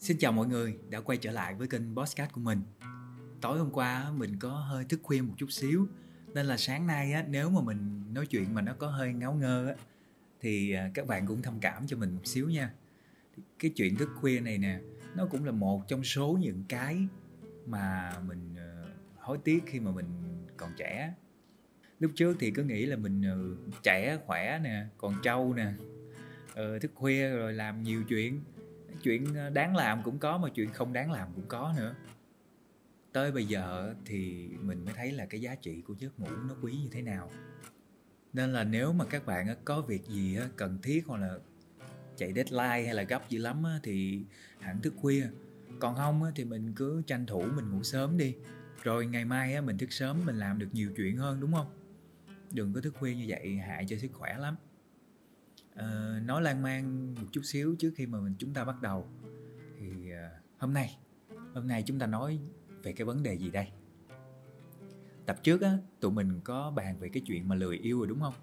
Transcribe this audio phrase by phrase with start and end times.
[0.00, 2.62] Xin chào mọi người đã quay trở lại với kênh Bosscat của mình.
[3.40, 5.86] Tối hôm qua mình có hơi thức khuya một chút xíu
[6.34, 9.34] nên là sáng nay á, nếu mà mình nói chuyện mà nó có hơi ngáo
[9.34, 9.74] ngơ á,
[10.40, 12.72] thì à, các bạn cũng thông cảm cho mình một xíu nha.
[13.58, 14.80] Cái chuyện thức khuya này nè
[15.16, 17.06] nó cũng là một trong số những cái
[17.66, 18.84] mà mình à,
[19.18, 20.06] hối tiếc khi mà mình
[20.56, 21.14] còn trẻ.
[21.98, 25.72] Lúc trước thì cứ nghĩ là mình ừ, trẻ khỏe nè, còn trâu nè,
[26.54, 28.40] ờ, thức khuya rồi làm nhiều chuyện
[29.02, 31.94] chuyện ờ, đáng làm cũng có mà chuyện không đáng làm cũng có nữa.
[33.12, 36.54] Tới bây giờ thì mình mới thấy là cái giá trị của giấc ngủ nó
[36.62, 37.30] quý như thế nào.
[38.32, 41.38] Nên là nếu mà các bạn ờ, có việc gì ờ, cần thiết hoặc là
[42.16, 44.24] chạy deadline hay là gấp dữ lắm thì
[44.60, 45.26] hẳn thức khuya.
[45.78, 48.34] Còn không thì mình cứ tranh thủ mình ngủ sớm đi.
[48.82, 51.66] Rồi ngày mai mình thức sớm mình làm được nhiều chuyện hơn, đúng không?
[52.52, 54.56] Đừng có thức khuya như vậy, hại cho sức khỏe lắm.
[55.80, 58.82] Ờ, uh, nói lan man một chút xíu trước khi mà mình chúng ta bắt
[58.82, 59.08] đầu.
[59.78, 60.98] Thì uh, hôm nay
[61.54, 62.40] hôm nay chúng ta nói
[62.82, 63.68] về cái vấn đề gì đây?
[65.26, 68.20] Tập trước á tụi mình có bàn về cái chuyện mà lười yêu rồi đúng
[68.20, 68.34] không?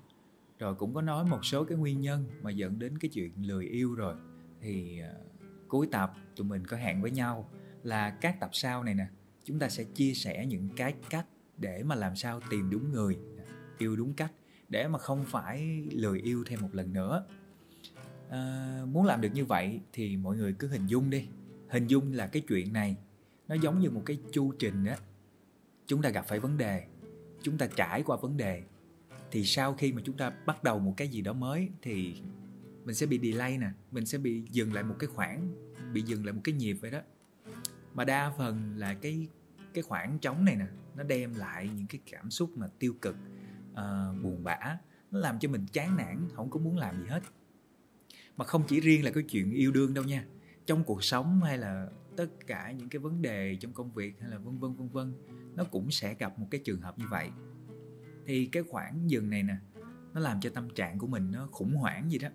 [0.60, 3.66] Rồi cũng có nói một số cái nguyên nhân mà dẫn đến cái chuyện lười
[3.66, 4.16] yêu rồi.
[4.62, 7.52] Thì uh, cuối tập tụi mình có hẹn với nhau
[7.84, 9.08] là các tập sau này nè
[9.44, 11.26] chúng ta sẽ chia sẻ những cái cách
[11.58, 13.18] để mà làm sao tìm đúng người
[13.78, 14.32] yêu đúng cách
[14.70, 17.26] để mà không phải lười yêu thêm một lần nữa.
[18.30, 21.28] À, muốn làm được như vậy thì mọi người cứ hình dung đi.
[21.70, 22.96] Hình dung là cái chuyện này
[23.48, 24.98] nó giống như một cái chu trình á.
[25.88, 26.88] Chúng ta gặp phải vấn đề
[27.42, 28.64] chúng ta trải qua vấn đề
[29.32, 32.22] thì sau khi mà chúng ta bắt đầu một cái gì đó mới thì
[32.86, 35.48] mình sẽ bị delay nè mình sẽ bị dừng lại một cái khoảng
[35.94, 37.00] bị dừng lại một cái nhịp vậy đó.
[37.94, 39.28] Mà đa phần là cái
[39.74, 40.66] cái khoảng trống này nè
[40.96, 43.16] nó đem lại những cái cảm xúc mà tiêu cực
[43.80, 44.78] uh, buồn bã
[45.12, 47.24] nó làm cho mình chán nản không có muốn làm gì hết.
[48.38, 50.26] Mà không chỉ riêng là cái chuyện yêu đương đâu nha
[50.66, 51.88] trong cuộc sống hay là
[52.18, 55.14] tất cả những cái vấn đề trong công việc hay là vân vân vân vân
[55.56, 57.30] nó cũng sẽ gặp một cái trường hợp như vậy.
[58.26, 59.56] Thì cái khoảng dừng này nè
[60.14, 62.30] nó làm cho tâm trạng của mình nó khủng hoảng gì đó.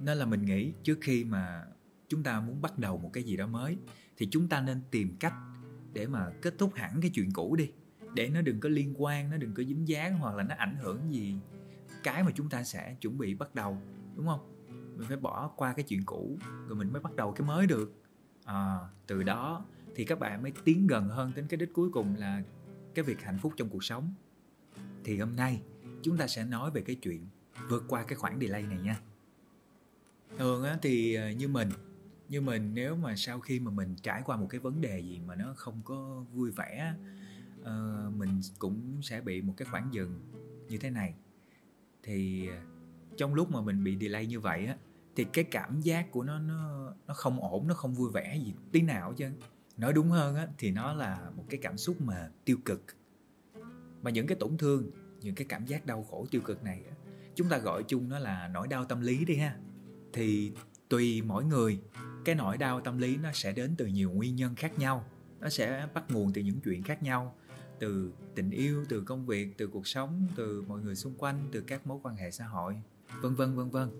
[0.00, 1.64] Nên là mình nghĩ trước khi mà
[2.08, 3.76] chúng ta muốn bắt đầu một cái gì đó mới
[4.16, 5.34] thì chúng ta nên tìm cách
[5.92, 7.70] để mà kết thúc hẳn cái chuyện cũ đi
[8.14, 10.76] để nó đừng có liên quan nó đừng có dính dáng hoặc là nó ảnh
[10.76, 11.36] hưởng gì
[12.02, 13.78] cái mà chúng ta sẽ chuẩn bị bắt đầu
[14.16, 14.54] đúng không?
[14.96, 16.38] Mình phải bỏ qua cái chuyện cũ
[16.68, 17.92] rồi mình mới bắt đầu cái mới được.
[18.44, 19.64] À, từ đó
[19.94, 22.42] thì các bạn mới tiến gần hơn đến cái đích cuối cùng là
[22.94, 24.14] cái việc hạnh phúc trong cuộc sống.
[25.04, 25.62] Thì hôm nay
[26.02, 27.26] chúng ta sẽ nói về cái chuyện
[27.68, 29.00] vượt qua cái khoảng delay này nha.
[30.38, 31.68] Thường á thì à, như mình
[32.28, 35.20] như mình nếu mà sau khi mà mình trải qua một cái vấn đề gì
[35.26, 36.94] mà nó không có vui vẻ
[37.60, 40.20] uh, mình cũng sẽ bị một cái khoảng dừng
[40.68, 41.14] như thế này.
[42.02, 42.56] Thì ờ,
[43.16, 44.76] trong lúc mà mình bị delay như vậy á
[45.16, 48.54] thì cái cảm giác của nó nó nó không ổn nó không vui vẻ gì
[48.72, 49.30] tí nào chứ
[49.76, 52.84] nói đúng hơn á thì nó là một cái cảm xúc mà tiêu cực.
[54.02, 54.90] Mà những cái tổn thương
[55.20, 56.96] những cái cảm giác đau khổ tiêu cực này á,
[57.34, 59.56] chúng ta gọi chung nó là nỗi đau tâm lý đi ha.
[60.12, 60.52] Thì
[60.88, 61.80] tùy mỗi người
[62.24, 65.04] cái nỗi đau tâm lý nó sẽ đến từ nhiều nguyên nhân khác nhau.
[65.40, 67.34] Nó sẽ bắt nguồn từ những chuyện khác nhau
[67.78, 71.60] từ tình yêu, từ công việc, từ cuộc sống, từ mọi người xung quanh, từ
[71.60, 72.76] các mối quan hệ xã hội,
[73.20, 73.90] vân vân vân vân.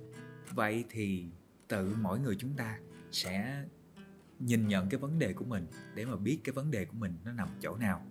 [0.55, 1.27] Vậy thì
[1.69, 2.79] tự mỗi người chúng ta
[3.13, 3.65] sẽ
[4.39, 7.13] nhìn nhận cái vấn đề của mình để mà biết cái vấn đề của mình
[7.25, 8.07] nó nằm chỗ nào.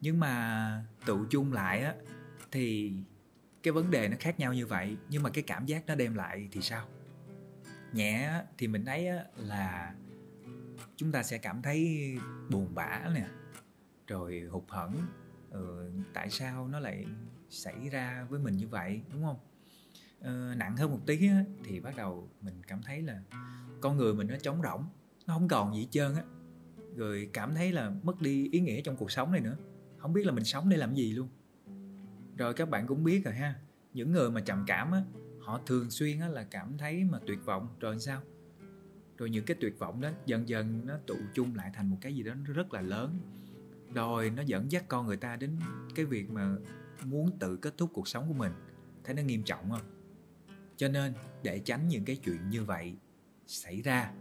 [0.00, 1.94] Nhưng mà tụ chung lại á,
[2.50, 2.92] thì
[3.62, 6.14] cái vấn đề nó khác nhau như vậy, nhưng mà cái cảm giác nó đem
[6.14, 6.88] lại thì sao?
[7.92, 9.94] Nhẹ thì mình thấy là
[10.96, 11.98] chúng ta sẽ cảm thấy
[12.50, 13.26] buồn bã nè
[14.06, 14.96] rồi hụt hẫng.
[15.50, 17.04] Ừ, tại sao nó lại
[17.50, 19.36] xảy ra với mình như vậy đúng không?
[20.20, 23.22] Ừ, nặng hơn một tí á, thì bắt đầu mình cảm thấy là
[23.80, 24.84] con người mình nó trống rỗng
[25.26, 26.22] nó không còn gì hết trơn á.
[26.96, 29.56] Rồi cảm thấy là mất đi ý nghĩa trong cuộc sống này nữa.
[29.98, 31.28] Không biết là mình sống để làm gì luôn.
[32.36, 33.54] Rồi các bạn cũng biết rồi ha
[33.92, 35.02] những người mà trầm cảm á
[35.40, 37.68] họ thường xuyên á là cảm thấy mà tuyệt vọng.
[37.80, 38.22] Rồi sao?
[39.18, 42.14] Rồi những cái tuyệt vọng đó dần dần nó tụ chung lại thành một cái
[42.14, 43.18] gì đó rất là lớn
[43.94, 45.58] rồi nó dẫn dắt con người ta đến
[45.94, 46.56] cái việc mà
[47.04, 48.52] muốn tự kết thúc cuộc sống của mình.
[49.04, 49.80] Thấy nó nghiêm trọng không?
[50.76, 52.96] Cho nên để tránh những cái chuyện như vậy
[53.46, 54.12] xảy ra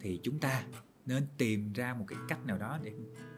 [0.00, 0.64] thì chúng ta
[1.06, 2.92] nên tìm ra một cái cách nào đó để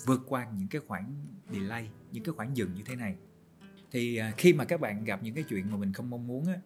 [0.06, 1.14] vượt qua những cái khoảng
[1.52, 3.16] delay những cái khoảng dừng như thế này.
[3.90, 6.46] Thì à, khi mà các bạn gặp những cái chuyện mà mình không mong muốn
[6.46, 6.60] á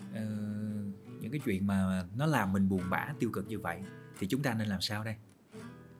[0.00, 3.80] uh, những cái chuyện mà nó làm mình buồn bã tiêu cực như vậy
[4.18, 5.16] thì chúng ta nên làm sao đây?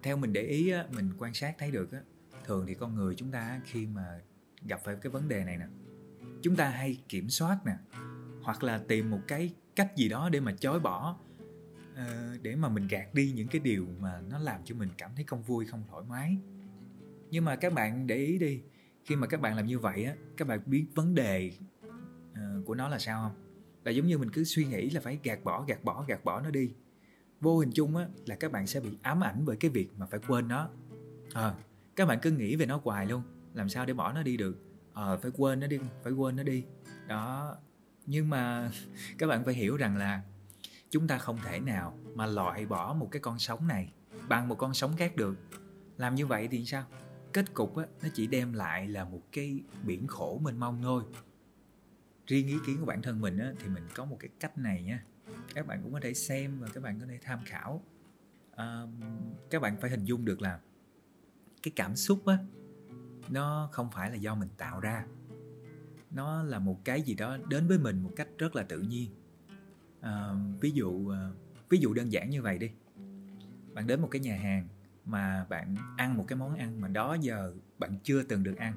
[0.02, 2.00] Theo mình để ý á, mình quan sát thấy được á,
[2.44, 4.20] thường thì con người chúng ta khi mà
[4.62, 5.66] gặp phải cái vấn đề này nè
[6.42, 7.76] chúng ta hay kiểm soát nè
[8.42, 11.18] hoặc là tìm một cái cách gì đó để mà chối bỏ
[11.96, 15.10] ờ, để mà mình gạt đi những cái điều mà nó làm cho mình cảm
[15.16, 16.38] thấy không vui không thoải mái.
[17.30, 18.62] Nhưng mà các bạn để ý đi
[19.04, 21.52] khi mà các bạn làm như vậy á các bạn biết vấn đề
[22.34, 23.44] ờ, của nó là sao không?
[23.84, 26.40] Là giống như mình cứ suy nghĩ là phải gạt bỏ gạt bỏ gạt bỏ
[26.40, 26.74] nó đi.
[27.40, 30.06] Vô hình chung á là các bạn sẽ bị ám ảnh bởi cái việc mà
[30.06, 30.70] phải quên nó.
[31.34, 31.54] À,
[31.96, 33.22] các bạn cứ nghĩ về nó hoài luôn.
[33.54, 34.58] Làm sao để bỏ nó đi được?
[34.92, 36.64] Ờ à, phải quên nó đi phải quên nó đi.
[37.06, 37.56] Đó.
[38.06, 38.70] Nhưng mà
[39.18, 40.22] các bạn phải hiểu rằng là
[40.90, 43.92] chúng ta không thể nào mà loại bỏ một cái con sống này
[44.28, 45.36] bằng một con sống khác được.
[45.96, 46.84] Làm như vậy thì sao?
[47.32, 51.04] Kết cục á nó chỉ đem lại là một cái biển khổ mênh mông thôi.
[52.26, 54.82] Riêng ý kiến của bản thân mình á, thì mình có một cái cách này
[54.82, 55.04] nha.
[55.54, 57.82] Các bạn cũng có thể xem và các bạn có thể tham khảo.
[58.56, 58.82] À,
[59.50, 60.60] các bạn phải hình dung được là
[61.64, 62.38] cái cảm xúc á
[63.30, 65.06] nó không phải là do mình tạo ra.
[66.10, 69.10] Nó là một cái gì đó đến với mình một cách rất là tự nhiên.
[70.00, 71.30] À, ví dụ à,
[71.68, 72.70] ví dụ đơn giản như vậy đi.
[73.74, 74.68] Bạn đến một cái nhà hàng
[75.04, 78.74] mà bạn ăn một cái món ăn mà đó giờ bạn chưa từng được ăn.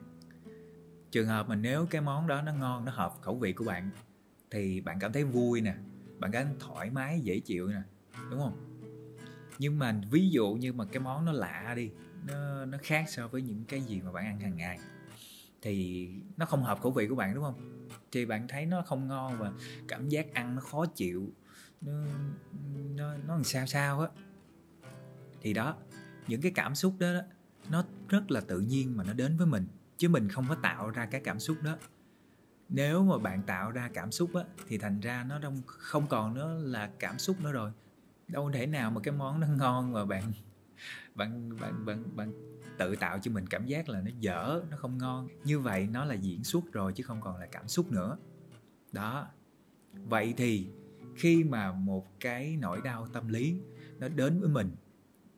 [1.12, 3.90] Trường hợp mà nếu cái món đó nó ngon nó hợp khẩu vị của bạn
[4.52, 5.76] thì bạn cảm thấy vui nè
[6.20, 7.82] bạn cảm thấy thoải mái dễ chịu nè
[8.32, 8.58] đúng không?
[9.60, 11.92] Nhưng mà ví dụ như mà cái món nó lạ đi
[12.28, 14.80] nó nó khác so với những cái gì mà bạn ăn hàng ngày.
[15.62, 17.88] Thì nó không hợp khẩu vị của bạn đúng không?
[18.12, 19.52] Thì bạn thấy nó không ngon và
[19.88, 21.32] cảm giác ăn nó khó chịu
[21.82, 21.94] nó
[22.96, 24.08] nó nó làm sao sao á.
[25.42, 25.76] Thì đó
[26.28, 27.22] những cái cảm xúc đó, đó
[27.70, 30.90] nó rất là tự nhiên mà nó đến với mình chứ mình không có tạo
[30.90, 31.78] ra cái cảm xúc đó.
[32.70, 36.34] Nếu mà bạn tạo ra cảm xúc á thì thành ra nó không không còn
[36.34, 37.72] nữa là cảm xúc nữa rồi.
[38.28, 40.24] Đâu thể nào mà cái món nó ngon mà bạn
[41.16, 42.32] bạn bạn bạn bạn
[42.78, 45.28] tự tạo cho mình cảm giác là nó dở, nó không ngon.
[45.44, 48.18] Như vậy nó là diễn xuất rồi chứ không còn là cảm xúc nữa.
[48.92, 49.28] Đó.
[49.94, 50.70] Vậy thì
[51.16, 53.62] khi mà một cái nỗi đau tâm lý
[54.00, 54.72] nó đến với mình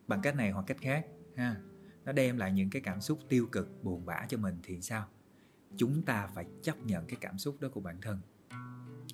[0.06, 1.06] bằng cách này hoặc cách khác,
[1.36, 1.56] ha,
[2.04, 5.06] nó đem lại những cái cảm xúc tiêu cực, buồn bã cho mình thì sao?
[5.76, 8.20] Chúng ta phải chấp nhận cái cảm xúc đó của bản thân.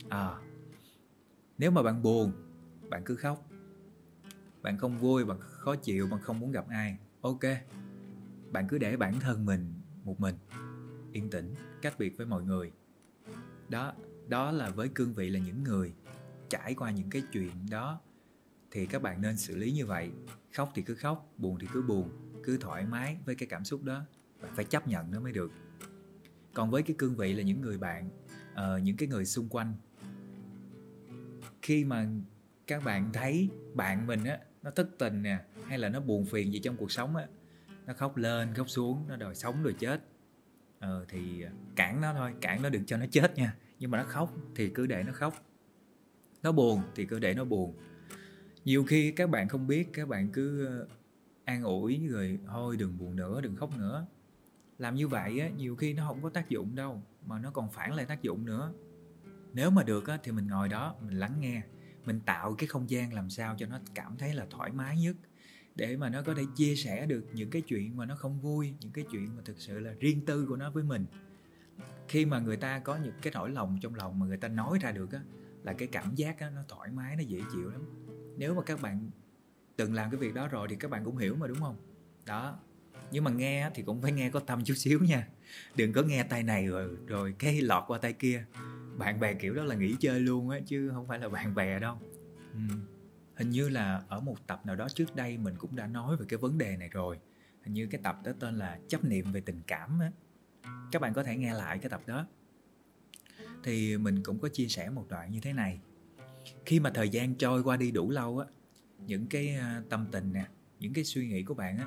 [0.08, 0.36] À
[1.58, 2.32] nếu mà bạn buồn,
[2.90, 3.48] bạn cứ khóc
[4.62, 6.98] bạn không vui bạn khó chịu bạn không muốn gặp ai.
[7.20, 7.40] Ok
[8.52, 9.74] bạn cứ để bản thân mình
[10.04, 10.34] một mình.
[11.12, 12.72] Yên tĩnh cách biệt với mọi người.
[13.68, 13.92] Đó
[14.28, 15.94] đó là với cương vị là những người
[16.48, 18.00] trải qua những cái chuyện đó.
[18.70, 20.10] Thì các bạn nên xử lý như vậy.
[20.54, 22.10] Khóc thì cứ khóc buồn thì cứ buồn.
[22.42, 24.04] Cứ thoải mái với cái cảm xúc đó.
[24.42, 25.52] Bạn phải chấp nhận nó mới được.
[26.54, 28.10] Còn với cái cương vị là những người bạn
[28.52, 29.74] uh, những cái người xung quanh
[31.62, 32.08] khi mà
[32.66, 36.52] các bạn thấy bạn mình á nó thất tình nè hay là nó buồn phiền
[36.52, 37.26] gì trong cuộc sống á
[37.86, 40.02] nó khóc lên khóc xuống nó đòi sống đòi chết.
[40.78, 41.44] Ờ, thì
[41.76, 43.56] cản nó thôi cản nó đừng cho nó chết nha.
[43.78, 45.34] Nhưng mà nó khóc thì cứ để nó khóc.
[46.42, 47.74] Nó buồn thì cứ để nó buồn.
[48.64, 50.86] Nhiều khi các bạn không biết các bạn cứ ờ,
[51.44, 54.06] an ủi rồi thôi đừng buồn nữa đừng khóc nữa.
[54.78, 57.70] Làm như vậy á nhiều khi nó không có tác dụng đâu mà nó còn
[57.70, 58.72] phản lại tác dụng nữa.
[59.52, 61.62] Nếu mà được á thì mình ngồi đó mình lắng nghe
[62.06, 65.16] mình tạo cái không gian làm sao cho nó cảm thấy là thoải mái nhất,
[65.74, 68.74] để mà nó có thể chia sẻ được những cái chuyện mà nó không vui,
[68.80, 71.06] những cái chuyện mà thực sự là riêng tư của nó với mình.
[72.08, 74.78] Khi mà người ta có những cái nỗi lòng trong lòng mà người ta nói
[74.80, 75.20] ra được á,
[75.62, 77.82] là cái cảm giác á, nó thoải mái, nó dễ chịu lắm.
[78.36, 79.10] Nếu mà các bạn
[79.76, 81.76] từng làm cái việc đó rồi thì các bạn cũng hiểu mà, đúng không?
[82.26, 82.58] Đó.
[83.10, 85.28] Nhưng mà nghe thì cũng phải nghe có tâm chút xíu nha.
[85.76, 88.44] Đừng có nghe tay này rồi rồi cái lọt qua tay kia
[88.98, 91.78] bạn bè kiểu đó là nghỉ chơi luôn á chứ không phải là bạn bè
[91.78, 91.98] đâu.
[92.52, 92.58] Ừ.
[93.36, 96.26] hình như là ở một tập nào đó trước đây mình cũng đã nói về
[96.28, 97.18] cái vấn đề này rồi.
[97.62, 100.10] Hình như cái tập đó tên là chấp niệm về tình cảm á.
[100.92, 102.26] Các bạn có thể nghe lại cái tập đó.
[103.64, 105.80] Thì mình cũng có chia sẻ một đoạn như thế này.
[106.66, 108.46] Khi mà thời gian trôi qua đi đủ lâu á
[109.06, 110.46] những cái à, tâm tình nè
[110.80, 111.86] những cái suy nghĩ của bạn á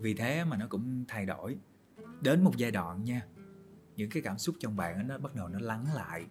[0.00, 1.56] vì thế mà nó cũng thay đổi.
[2.20, 3.26] Đến một giai đoạn nha
[4.00, 6.26] những cái cảm xúc trong bạn nó bắt đầu nó lắng lại.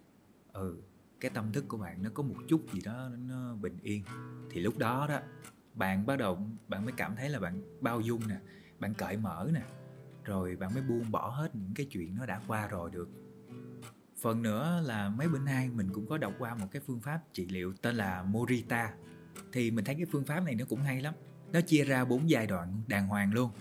[0.54, 0.78] Ừ
[1.20, 4.04] cái tâm thức của bạn nó có một chút gì đó nó bình yên.
[4.50, 5.20] Thì lúc đó đó,
[5.74, 8.40] bạn bắt đầu, bạn mới cảm thấy là bạn bao dung nè,
[8.80, 9.62] bạn cởi mở nè,
[10.24, 13.10] rồi bạn mới buông bỏ hết những cái chuyện nó đã qua rồi được.
[14.22, 17.22] Phần nữa là mấy bữa nay mình cũng có đọc qua một cái phương pháp
[17.34, 18.94] trị liệu tên là Morita.
[19.52, 21.14] Thì mình thấy cái phương pháp này nó cũng hay lắm.
[21.52, 23.52] Nó chia ra bốn giai đoạn đàng hoàng luôn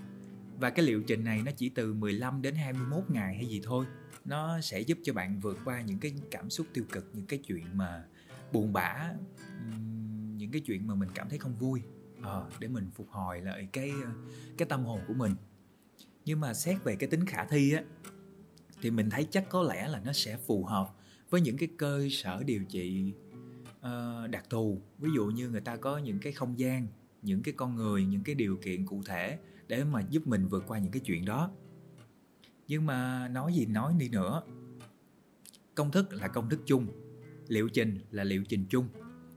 [0.59, 3.87] và cái liệu trình này nó chỉ từ 15 đến 21 ngày hay gì thôi.
[4.25, 7.39] Nó sẽ giúp cho bạn vượt qua những cái cảm xúc tiêu cực những cái
[7.39, 8.05] chuyện mà
[8.53, 9.13] buồn bã
[10.39, 11.83] những cái chuyện mà mình cảm thấy không vui
[12.23, 14.11] à, để mình phục hồi lại cái ờ,
[14.59, 15.35] cái tâm hồn của mình.
[16.25, 17.83] Nhưng mà xét về cái tính khả thi á
[18.83, 20.95] thì mình thấy chắc có lẽ là nó sẽ phù hợp
[21.31, 23.13] với những cái cơ sở điều trị
[23.79, 24.81] uh, đặc thù.
[24.99, 26.87] Ví dụ như người ta có những cái không gian
[27.23, 29.39] những cái con người những cái điều kiện cụ thể
[29.69, 31.51] để mà giúp mình vượt qua những cái chuyện đó.
[32.69, 34.43] Nhưng mà nói gì nói đi nữa.
[35.75, 36.87] Công thức là công thức chung,
[37.49, 38.89] liệu trình là liệu trình chung.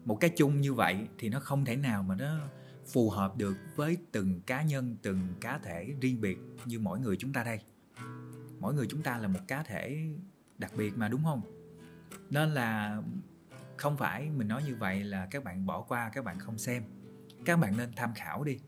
[0.06, 2.40] Một cái chung như vậy thì nó không thể nào mà nó
[2.88, 7.16] phù hợp được với từng cá nhân, từng cá thể riêng biệt như mỗi người
[7.18, 7.60] chúng ta đây.
[8.60, 10.08] Mỗi người chúng ta là một cá thể
[10.58, 11.42] đặc biệt mà, đúng không?
[12.30, 13.02] Nên là
[13.78, 16.84] không phải mình nói như vậy là các bạn bỏ qua, các bạn không xem.
[17.46, 18.60] Các bạn nên tham khảo đi.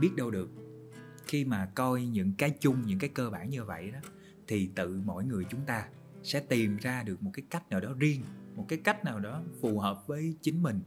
[0.00, 0.67] Biết đâu được
[1.28, 3.98] khi mà coi những cái chung những cái cơ bản như vậy đó
[4.46, 5.88] thì tự mỗi người chúng ta
[6.22, 8.22] sẽ tìm ra được một cái cách nào đó riêng
[8.56, 10.80] một cái cách nào đó phù hợp với chính mình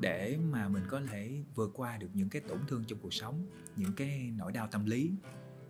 [0.00, 3.46] để mà mình có thể vượt qua được những cái tổn thương trong cuộc sống
[3.76, 5.12] những cái nỗi đau tâm lý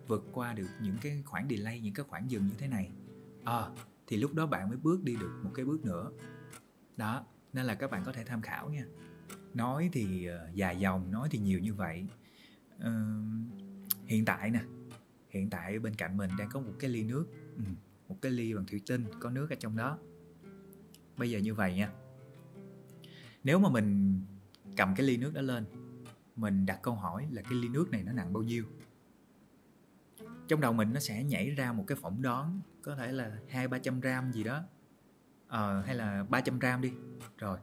[0.07, 2.91] vượt qua được những cái khoảng delay những cái khoảng dừng như thế này.
[3.43, 3.67] À,
[4.07, 6.11] thì lúc đó bạn mới bước đi được một cái bước nữa.
[6.97, 8.85] Đó nên là các bạn có thể tham khảo nha.
[9.53, 12.07] Nói thì ờ, dài dòng nói thì nhiều như vậy.
[12.75, 12.85] Uh,
[14.05, 14.61] hiện tại nè
[15.29, 17.25] hiện tại bên cạnh mình đang có một cái ly nước
[17.57, 17.63] ừ,
[18.07, 19.97] một cái ly bằng thủy tinh có nước ở trong đó.
[21.17, 21.91] Bây giờ như vậy nha
[23.43, 24.19] nếu mà mình
[24.77, 25.65] cầm cái ly nước đó lên
[26.35, 28.65] mình đặt câu hỏi là cái ly nước này nó nặng bao nhiêu?
[30.47, 33.67] Trong đầu mình nó sẽ nhảy ra một cái phỏng đoán có thể là hai
[33.67, 34.63] ba trăm gram gì đó.
[35.47, 36.91] Ờ, hay là 300 gram đi.
[37.37, 37.59] Rồi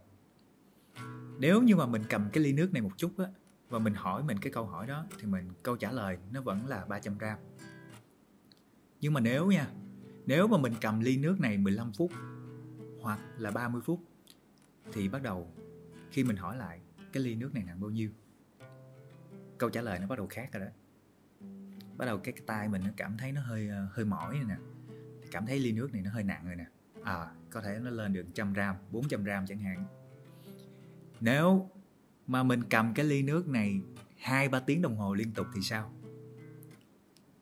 [1.38, 3.26] nếu như mà mình cầm cái ly nước này một chút á
[3.72, 6.66] và mình hỏi mình cái câu hỏi đó thì mình câu trả lời nó vẫn
[6.66, 7.38] là 300 gram.
[9.00, 9.66] Nhưng mà nếu nha
[10.26, 12.12] nếu mà mình cầm ly nước này 15 phút
[13.00, 14.00] hoặc là 30 phút
[14.92, 15.52] thì bắt đầu
[16.10, 16.80] khi mình hỏi lại
[17.12, 18.10] cái ly nước này nặng bao nhiêu
[19.58, 20.70] câu trả lời nó bắt đầu khác rồi đó.
[21.96, 24.56] Bắt đầu cái, cái tay mình nó cảm thấy nó hơi ờ, hơi mỏi nè
[25.30, 26.66] cảm thấy ly nước này nó hơi nặng rồi nè.
[27.02, 29.84] À có thể nó lên được trăm gram 400 gram chẳng hạn.
[31.20, 31.70] Nếu
[32.26, 33.80] mà mình cầm cái ly nước này
[34.18, 35.92] hai, ba tiếng đồng hồ liên tục thì sao?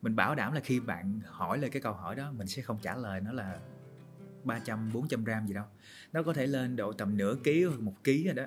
[0.02, 2.78] Mình bảo đảm là khi bạn hỏi lời cái câu hỏi đó, mình sẽ không
[2.82, 3.60] trả lời nó là
[4.44, 5.64] 300 400 gram gì đâu.
[6.12, 8.44] Nó có thể lên độ tầm nửa ký hoặc một ký rồi đó.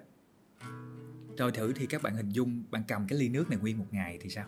[1.38, 3.88] Rồi thử thì các bạn hình dung bạn cầm cái ly nước này nguyên một
[3.92, 4.46] ngày thì sao?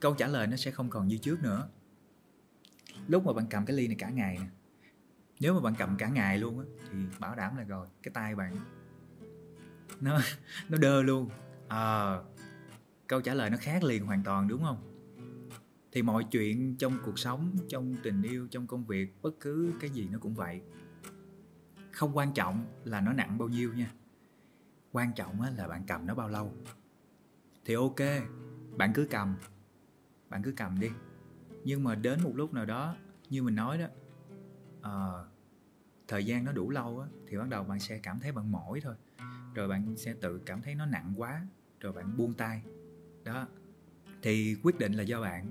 [0.00, 1.68] Câu trả lời nó sẽ không còn như trước nữa.
[3.08, 4.46] Lúc mà bạn cầm cái ly này cả ngày nè.
[5.40, 8.34] Nếu mà bạn cầm cả ngày luôn á, thì bảo đảm là rồi, cái tay
[8.34, 8.56] bạn
[10.00, 10.18] nó
[10.68, 11.30] nó đơ luôn.
[11.68, 12.16] À,
[13.06, 14.88] câu trả lời nó khác liền hoàn toàn đúng không?
[15.92, 19.90] Thì mọi chuyện trong cuộc sống trong tình yêu trong công việc bất cứ cái
[19.90, 20.62] gì nó cũng vậy.
[21.92, 23.92] Không quan trọng là nó nặng bao nhiêu nha.
[24.92, 26.52] Quan trọng là bạn cầm nó bao lâu.
[27.64, 28.00] Thì ok
[28.76, 29.36] bạn cứ cầm.
[30.28, 30.90] Bạn cứ cầm đi.
[31.64, 32.96] Nhưng mà đến một lúc nào đó
[33.30, 33.86] như mình nói đó
[34.82, 34.92] à,
[36.08, 38.80] thời gian nó đủ lâu á, thì bắt đầu bạn sẽ cảm thấy bạn mỏi
[38.80, 38.94] thôi
[39.54, 41.46] rồi bạn sẽ tự cảm thấy nó nặng quá
[41.80, 42.62] rồi bạn buông tay.
[43.24, 43.46] Đó
[44.22, 45.50] thì quyết định là do bạn.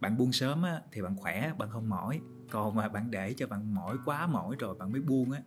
[0.00, 2.20] Bạn buông sớm á, thì bạn khỏe bạn không mỏi.
[2.50, 5.40] Còn mà bạn để cho bạn mỏi quá mỏi rồi bạn mới buông á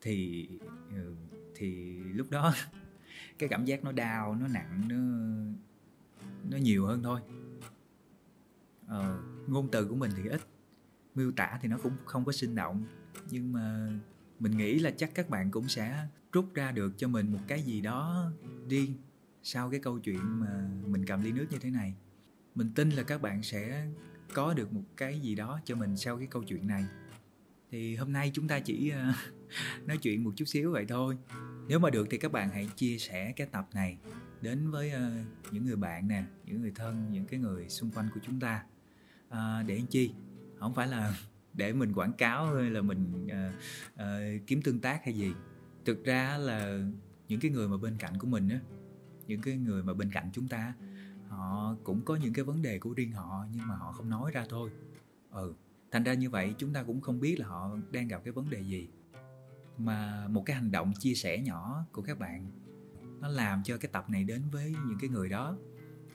[0.00, 0.48] thì
[0.90, 1.16] ừ,
[1.54, 2.52] thì lúc đó
[3.38, 4.96] cái cảm giác nó đau nó nặng nó
[6.50, 7.20] nó nhiều hơn thôi.
[8.86, 10.40] Ờ, ngôn từ của mình thì ít
[11.14, 12.84] miêu tả thì nó cũng không có sinh động.
[13.30, 13.88] Nhưng mà
[14.38, 17.62] mình nghĩ là chắc các bạn cũng sẽ rút ra được cho mình một cái
[17.62, 18.30] gì đó
[18.68, 18.94] riêng
[19.42, 21.94] sau cái câu chuyện mà mình cầm ly nước như thế này.
[22.54, 23.86] Mình tin là các bạn sẽ
[24.34, 26.84] có được một cái gì đó cho mình sau cái câu chuyện này.
[27.70, 29.12] Thì hôm nay chúng ta chỉ ờ,
[29.86, 31.18] nói chuyện một chút xíu vậy thôi.
[31.68, 33.98] Nếu mà được thì các bạn hãy chia sẻ cái tập này
[34.40, 35.10] đến với ờ,
[35.50, 38.64] những người bạn nè những người thân những cái người xung quanh của chúng ta.
[39.28, 40.12] À, để làm chi?
[40.58, 41.16] Không phải là
[41.54, 43.54] để mình quảng cáo hay là mình uh,
[43.94, 45.32] uh, kiếm tương tác hay gì
[45.84, 46.88] thực ra là
[47.28, 48.60] những cái người mà bên cạnh của mình á,
[49.26, 50.74] những cái người mà bên cạnh chúng ta
[51.28, 54.30] họ cũng có những cái vấn đề của riêng họ nhưng mà họ không nói
[54.30, 54.70] ra thôi.
[55.30, 55.54] Ừ
[55.94, 58.50] thành ra như vậy chúng ta cũng không biết là họ đang gặp cái vấn
[58.50, 58.88] đề gì.
[59.78, 62.50] Mà một cái hành động chia sẻ nhỏ của các bạn,
[63.20, 65.56] nó làm cho cái tập này đến với những cái người đó.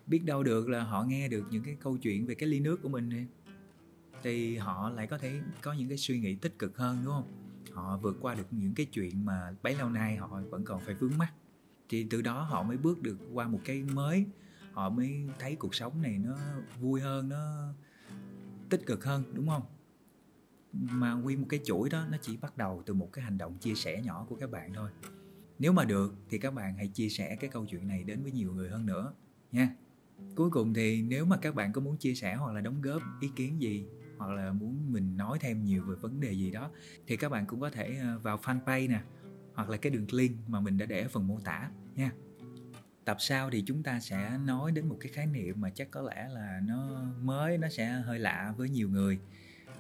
[0.07, 2.79] Biết đâu được là họ nghe được những cái câu chuyện về cái ly nước
[2.81, 3.27] của mình
[4.23, 7.38] thì họ lại có thể có những cái suy nghĩ tích cực hơn, đúng không?
[7.79, 10.95] Họ vượt qua được những cái chuyện mà bấy lâu nay họ vẫn còn phải
[10.95, 11.33] vướng mắt
[11.89, 14.25] thì từ đó họ mới bước được qua một cái mới,
[14.71, 16.38] họ mới thấy cuộc sống này nó
[16.79, 17.74] vui hơn, nó
[18.69, 19.63] tích cực hơn, đúng không?
[20.74, 23.57] Mà nguyên một cái chuỗi đó nó chỉ bắt đầu từ một cái hành động
[23.57, 24.89] chia sẻ nhỏ của các bạn thôi.
[25.59, 28.31] Nếu mà được thì các bạn hãy chia sẻ cái câu chuyện này đến với
[28.31, 29.13] nhiều người hơn nữa
[29.51, 29.75] nha.
[30.36, 33.01] Cuối cùng thì nếu mà các bạn có muốn chia sẻ hoặc là đóng góp
[33.21, 33.86] ý kiến gì
[34.19, 36.71] hoặc là muốn mình nói thêm nhiều về vấn đề gì đó
[37.07, 39.01] thì các bạn cũng có thể ờ, vào fanpage nè
[39.53, 42.11] hoặc là cái đường link mà mình đã để ở phần mô tả nha.
[43.05, 46.01] Tập sau thì chúng ta sẽ nói đến một cái khái niệm mà chắc có
[46.01, 49.19] lẽ là nó mới nó sẽ hơi lạ với nhiều người.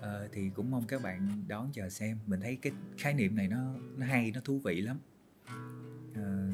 [0.01, 2.17] Ờ, thì cũng mong các bạn đón chờ xem.
[2.25, 4.99] Mình thấy cái khái niệm này nó nó hay nó thú vị lắm.
[6.15, 6.49] Ờ,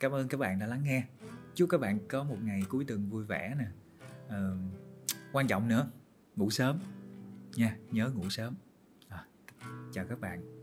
[0.00, 1.04] cảm ơn các bạn đã lắng nghe.
[1.54, 3.66] Chúc các bạn có một ngày cuối tuần vui vẻ nè.
[4.28, 4.56] Ờ,
[5.32, 5.90] quan trọng nữa
[6.36, 6.78] ngủ sớm
[7.58, 8.54] nha nhớ ngủ sớm.
[9.08, 9.26] À,
[9.92, 10.57] chào các bạn.